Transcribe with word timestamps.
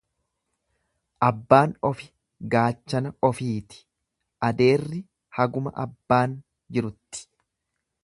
Abbaan 1.27 1.75
ofi 1.89 2.07
gaachana 2.55 3.13
ofiiti, 3.31 3.81
adeerri 4.51 5.05
haguma 5.41 5.79
abbaan 5.87 6.39
jirutti. 6.77 7.27